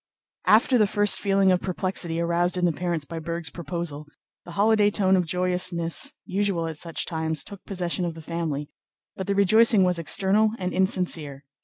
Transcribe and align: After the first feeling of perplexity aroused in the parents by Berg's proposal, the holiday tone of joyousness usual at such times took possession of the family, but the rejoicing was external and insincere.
After 0.47 0.79
the 0.79 0.87
first 0.87 1.19
feeling 1.19 1.51
of 1.51 1.61
perplexity 1.61 2.19
aroused 2.19 2.57
in 2.57 2.65
the 2.65 2.71
parents 2.71 3.05
by 3.05 3.19
Berg's 3.19 3.51
proposal, 3.51 4.07
the 4.45 4.53
holiday 4.53 4.89
tone 4.89 5.15
of 5.15 5.27
joyousness 5.27 6.13
usual 6.25 6.65
at 6.65 6.79
such 6.79 7.05
times 7.05 7.43
took 7.43 7.63
possession 7.65 8.03
of 8.03 8.15
the 8.15 8.21
family, 8.23 8.71
but 9.15 9.27
the 9.27 9.35
rejoicing 9.35 9.83
was 9.83 9.99
external 9.99 10.53
and 10.57 10.73
insincere. 10.73 11.45